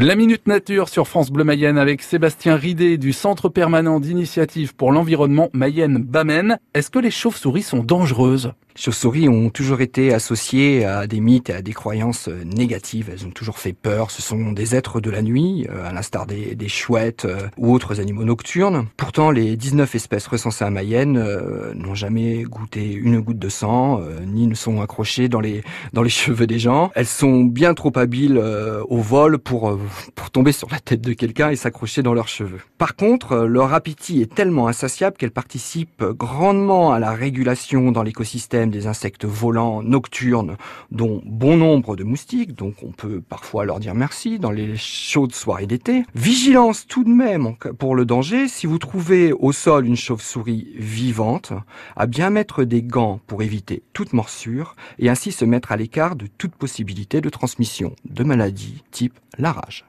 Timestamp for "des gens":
26.46-26.90